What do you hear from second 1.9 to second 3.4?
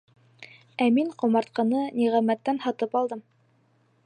Ниғәмәттән һатып алдым!